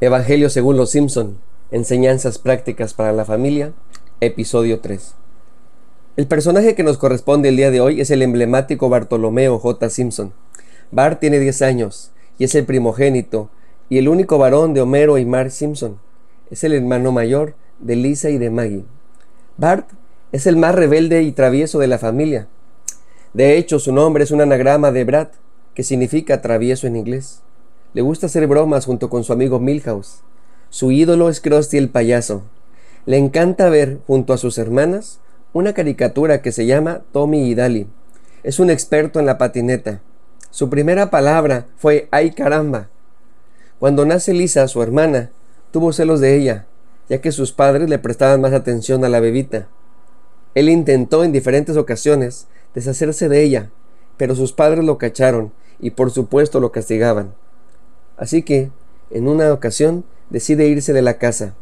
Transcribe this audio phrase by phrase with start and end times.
[0.00, 1.38] Evangelio según los Simpson,
[1.72, 3.72] Enseñanzas prácticas para la familia,
[4.20, 5.14] episodio 3.
[6.16, 9.90] El personaje que nos corresponde el día de hoy es el emblemático Bartolomeo J.
[9.90, 10.32] Simpson.
[10.92, 13.50] Bart tiene 10 años y es el primogénito
[13.88, 15.98] y el único varón de Homero y Mark Simpson.
[16.48, 18.84] Es el hermano mayor de Lisa y de Maggie.
[19.56, 19.88] Bart
[20.30, 22.46] es el más rebelde y travieso de la familia.
[23.34, 25.28] De hecho, su nombre es un anagrama de Brad,
[25.74, 27.42] que significa travieso en inglés.
[27.94, 30.20] Le gusta hacer bromas junto con su amigo Milhouse.
[30.68, 32.42] Su ídolo es Krusty el payaso.
[33.06, 35.20] Le encanta ver, junto a sus hermanas,
[35.54, 37.86] una caricatura que se llama Tommy y Dali.
[38.42, 40.02] Es un experto en la patineta.
[40.50, 42.88] Su primera palabra fue ¡ay caramba!
[43.78, 45.30] Cuando nace Lisa, su hermana,
[45.70, 46.66] tuvo celos de ella,
[47.08, 49.68] ya que sus padres le prestaban más atención a la bebita.
[50.54, 53.70] Él intentó en diferentes ocasiones deshacerse de ella,
[54.18, 57.32] pero sus padres lo cacharon y por supuesto lo castigaban.
[58.18, 58.70] Así que,
[59.10, 61.54] en una ocasión, decide irse de la casa.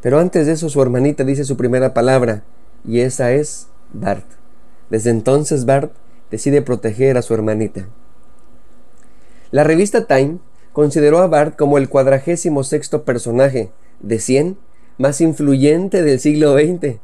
[0.00, 2.44] Pero antes de eso su hermanita dice su primera palabra,
[2.86, 4.24] y esa es Bart.
[4.88, 5.92] Desde entonces Bart
[6.30, 7.88] decide proteger a su hermanita.
[9.50, 10.38] La revista Time
[10.72, 13.70] consideró a Bart como el cuadragésimo sexto personaje
[14.00, 14.58] de 100
[14.98, 16.98] más influyente del siglo XX.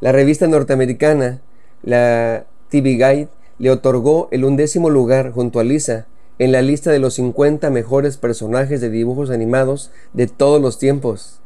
[0.00, 1.40] La revista norteamericana,
[1.82, 6.06] la TV Guide, le otorgó el undécimo lugar junto a Lisa
[6.38, 11.40] en la lista de los 50 mejores personajes de dibujos animados de todos los tiempos.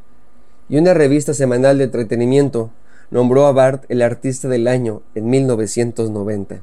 [0.68, 2.70] Y una revista semanal de entretenimiento
[3.10, 6.60] nombró a Bart el artista del año en 1990.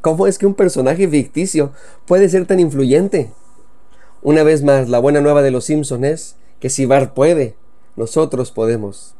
[0.00, 1.72] ¿Cómo es que un personaje ficticio
[2.06, 3.32] puede ser tan influyente?
[4.22, 7.56] Una vez más, la buena nueva de los Simpsons es que si Bart puede,
[7.96, 9.14] nosotros podemos.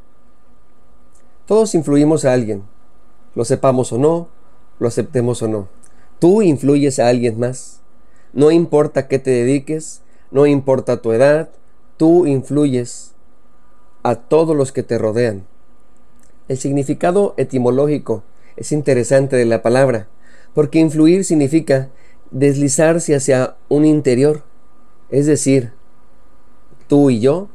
[1.45, 2.63] Todos influimos a alguien,
[3.35, 4.27] lo sepamos o no,
[4.79, 5.67] lo aceptemos o no.
[6.19, 7.78] Tú influyes a alguien más.
[8.33, 10.01] No importa qué te dediques,
[10.31, 11.49] no importa tu edad,
[11.97, 13.13] tú influyes
[14.03, 15.45] a todos los que te rodean.
[16.47, 18.23] El significado etimológico
[18.55, 20.07] es interesante de la palabra,
[20.53, 21.89] porque influir significa
[22.31, 24.43] deslizarse hacia un interior,
[25.09, 25.73] es decir,
[26.87, 27.49] tú y yo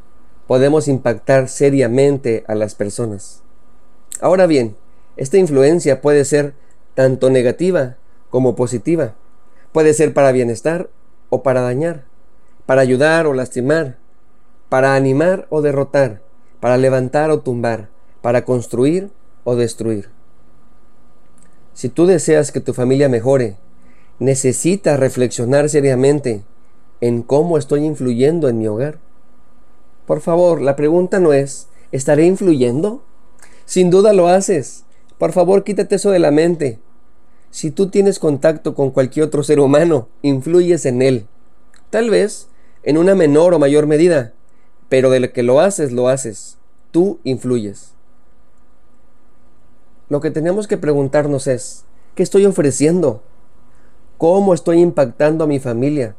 [0.46, 3.42] podemos impactar seriamente a las personas.
[4.20, 4.76] Ahora bien,
[5.16, 6.54] esta influencia puede ser
[6.94, 7.96] tanto negativa
[8.30, 9.14] como positiva.
[9.74, 10.88] Puede ser para bienestar
[11.30, 12.04] o para dañar,
[12.64, 13.98] para ayudar o lastimar,
[14.68, 16.22] para animar o derrotar,
[16.60, 17.88] para levantar o tumbar,
[18.22, 19.10] para construir
[19.42, 20.10] o destruir.
[21.72, 23.56] Si tú deseas que tu familia mejore,
[24.20, 26.44] necesitas reflexionar seriamente
[27.00, 29.00] en cómo estoy influyendo en mi hogar.
[30.06, 33.02] Por favor, la pregunta no es, ¿estaré influyendo?
[33.64, 34.84] Sin duda lo haces.
[35.18, 36.78] Por favor, quítate eso de la mente.
[37.54, 41.28] Si tú tienes contacto con cualquier otro ser humano, influyes en él.
[41.88, 42.48] Tal vez
[42.82, 44.32] en una menor o mayor medida,
[44.88, 46.58] pero de lo que lo haces, lo haces.
[46.90, 47.92] Tú influyes.
[50.08, 51.84] Lo que tenemos que preguntarnos es,
[52.16, 53.22] ¿qué estoy ofreciendo?
[54.18, 56.16] ¿Cómo estoy impactando a mi familia?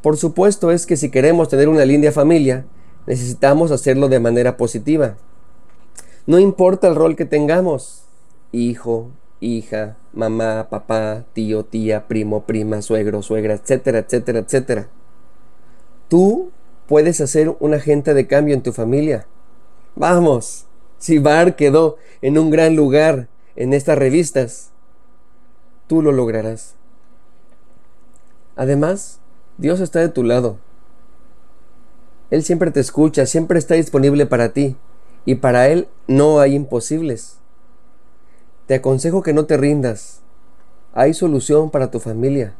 [0.00, 2.64] Por supuesto es que si queremos tener una linda familia,
[3.06, 5.18] necesitamos hacerlo de manera positiva.
[6.26, 8.04] No importa el rol que tengamos,
[8.52, 9.10] hijo,
[9.42, 14.88] hija, mamá, papá, tío, tía, primo, prima, suegro, suegra, etcétera, etcétera, etcétera.
[16.08, 16.50] Tú
[16.86, 19.26] puedes hacer un agente de cambio en tu familia.
[19.96, 20.66] Vamos,
[20.98, 24.70] si Bar quedó en un gran lugar en estas revistas,
[25.88, 26.74] tú lo lograrás.
[28.56, 29.18] Además,
[29.58, 30.58] Dios está de tu lado.
[32.30, 34.76] Él siempre te escucha, siempre está disponible para ti,
[35.24, 37.41] y para Él no hay imposibles.
[38.72, 40.22] Te aconsejo que no te rindas.
[40.94, 42.54] Hay solución para tu familia.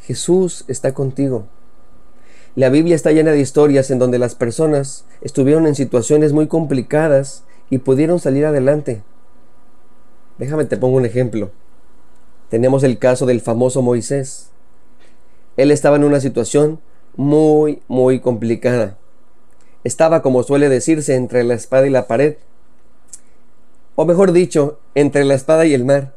[0.00, 1.44] Jesús está contigo.
[2.54, 7.44] La Biblia está llena de historias en donde las personas estuvieron en situaciones muy complicadas
[7.68, 9.02] y pudieron salir adelante.
[10.38, 11.50] Déjame te pongo un ejemplo.
[12.48, 14.48] Tenemos el caso del famoso Moisés.
[15.58, 16.80] Él estaba en una situación
[17.14, 18.96] muy, muy complicada.
[19.84, 22.36] Estaba, como suele decirse, entre la espada y la pared
[23.96, 26.14] o mejor dicho, entre la espada y el mar.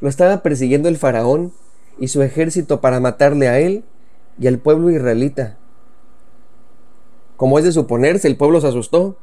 [0.00, 1.52] Lo estaba persiguiendo el faraón
[1.98, 3.84] y su ejército para matarle a él
[4.40, 5.58] y al pueblo israelita.
[7.36, 9.16] Como es de suponerse, el pueblo se asustó,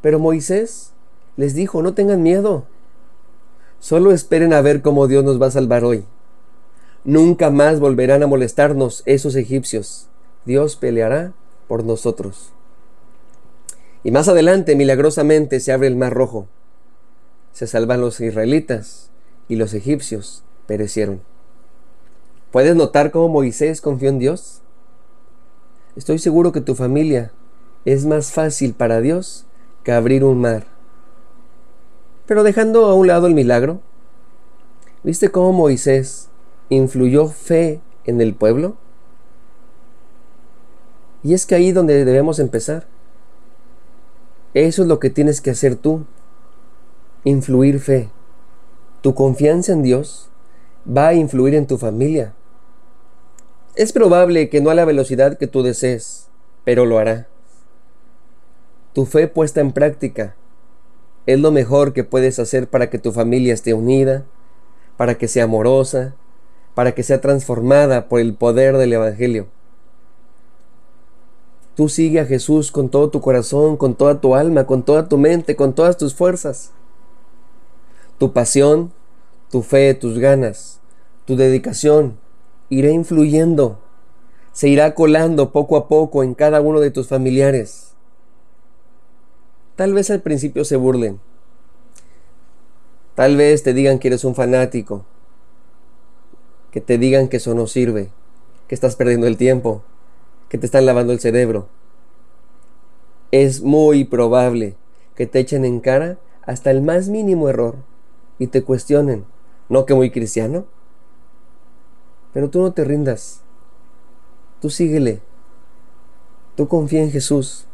[0.00, 0.92] pero Moisés
[1.36, 2.64] les dijo, no tengan miedo,
[3.80, 6.04] solo esperen a ver cómo Dios nos va a salvar hoy.
[7.04, 10.08] Nunca más volverán a molestarnos esos egipcios.
[10.46, 11.34] Dios peleará
[11.68, 12.50] por nosotros.
[14.02, 16.48] Y más adelante, milagrosamente, se abre el mar rojo
[17.54, 19.10] se salvan los israelitas
[19.48, 21.22] y los egipcios perecieron.
[22.50, 24.60] ¿Puedes notar cómo Moisés confió en Dios?
[25.96, 27.30] Estoy seguro que tu familia
[27.84, 29.46] es más fácil para Dios
[29.84, 30.66] que abrir un mar.
[32.26, 33.80] Pero dejando a un lado el milagro,
[35.04, 36.30] ¿viste cómo Moisés
[36.70, 38.76] influyó fe en el pueblo?
[41.22, 42.86] Y es que ahí donde debemos empezar.
[44.54, 46.04] Eso es lo que tienes que hacer tú.
[47.26, 48.10] Influir fe.
[49.00, 50.28] Tu confianza en Dios
[50.86, 52.34] va a influir en tu familia.
[53.74, 56.28] Es probable que no a la velocidad que tú desees,
[56.64, 57.26] pero lo hará.
[58.92, 60.36] Tu fe puesta en práctica
[61.24, 64.24] es lo mejor que puedes hacer para que tu familia esté unida,
[64.98, 66.14] para que sea amorosa,
[66.74, 69.46] para que sea transformada por el poder del Evangelio.
[71.74, 75.16] Tú sigue a Jesús con todo tu corazón, con toda tu alma, con toda tu
[75.16, 76.72] mente, con todas tus fuerzas.
[78.18, 78.92] Tu pasión,
[79.50, 80.80] tu fe, tus ganas,
[81.24, 82.18] tu dedicación
[82.68, 83.78] irá influyendo,
[84.52, 87.94] se irá colando poco a poco en cada uno de tus familiares.
[89.76, 91.20] Tal vez al principio se burlen.
[93.14, 95.04] Tal vez te digan que eres un fanático.
[96.70, 98.10] Que te digan que eso no sirve.
[98.68, 99.82] Que estás perdiendo el tiempo.
[100.48, 101.68] Que te están lavando el cerebro.
[103.32, 104.76] Es muy probable
[105.16, 107.76] que te echen en cara hasta el más mínimo error
[108.38, 109.24] y te cuestionen.
[109.68, 110.66] ¿No que muy cristiano?
[112.32, 113.40] Pero tú no te rindas.
[114.60, 115.20] Tú síguele.
[116.56, 117.66] Tú confía en Jesús.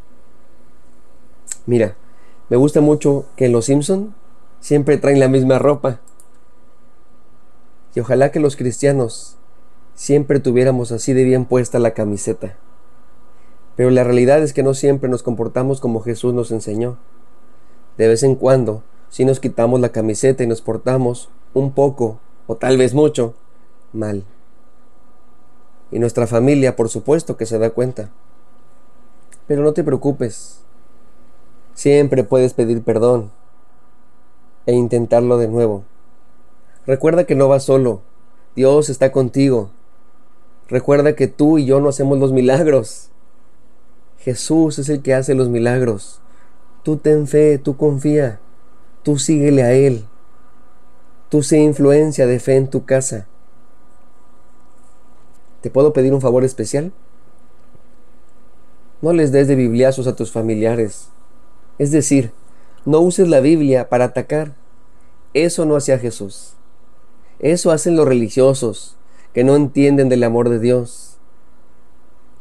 [1.67, 1.97] Mira,
[2.49, 4.15] me gusta mucho que Los Simpson
[4.61, 6.01] siempre traen la misma ropa.
[7.95, 9.37] Y ojalá que los cristianos
[9.95, 12.57] siempre tuviéramos así de bien puesta la camiseta.
[13.77, 16.99] Pero la realidad es que no siempre nos comportamos como Jesús nos enseñó.
[17.97, 22.57] De vez en cuando, si nos quitamos la camiseta y nos portamos un poco, o
[22.57, 23.35] tal vez mucho,
[23.93, 24.25] mal.
[25.91, 28.11] Y nuestra familia, por supuesto, que se da cuenta.
[29.47, 30.61] Pero no te preocupes,
[31.81, 33.31] Siempre puedes pedir perdón
[34.67, 35.85] e intentarlo de nuevo.
[36.87, 38.03] Recuerda que no vas solo.
[38.55, 39.71] Dios está contigo.
[40.69, 43.09] Recuerda que tú y yo no hacemos los milagros.
[44.19, 46.21] Jesús es el que hace los milagros.
[46.83, 48.41] Tú ten fe, tú confía,
[49.03, 50.05] tú síguele a Él.
[51.29, 53.27] Tú sé influencia de fe en tu casa.
[55.61, 56.93] ¿Te puedo pedir un favor especial?
[59.03, 61.09] No les des de bibliazos a tus familiares.
[61.79, 62.33] Es decir,
[62.85, 64.53] no uses la Biblia para atacar.
[65.35, 66.55] Eso no hacía Jesús.
[67.39, 68.97] Eso hacen los religiosos
[69.33, 71.17] que no entienden del amor de Dios.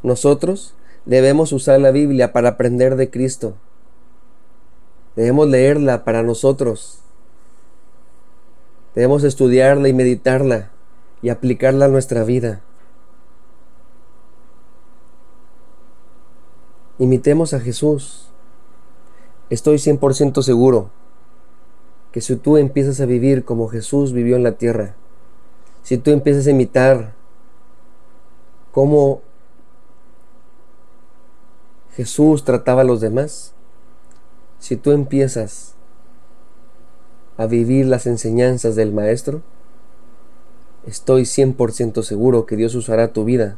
[0.02, 0.74] Nosotros
[1.06, 3.56] debemos usar la Biblia para aprender de Cristo.
[5.16, 7.00] Debemos leerla para nosotros.
[8.96, 10.72] Debemos estudiarla y meditarla
[11.22, 12.62] y aplicarla a nuestra vida.
[16.98, 18.30] Imitemos a Jesús.
[19.50, 20.90] Estoy 100% seguro
[22.12, 24.96] que si tú empiezas a vivir como Jesús vivió en la tierra,
[25.84, 27.14] si tú empiezas a imitar
[28.72, 29.22] cómo
[31.96, 33.54] Jesús trataba a los demás,
[34.60, 35.76] si tú empiezas
[37.38, 39.42] a vivir las enseñanzas del Maestro,
[40.86, 43.58] estoy 100% seguro que Dios usará tu vida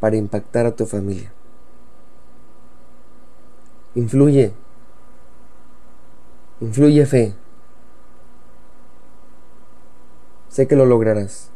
[0.00, 1.32] para impactar a tu familia.
[3.94, 4.54] Influye
[6.60, 7.34] Influye fe.
[10.50, 11.48] Sé que lo lograrás.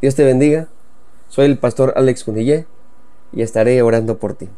[0.00, 0.68] Dios te bendiga.
[1.28, 2.66] Soy el pastor Alex Cunillé
[3.32, 4.48] y estaré orando por ti.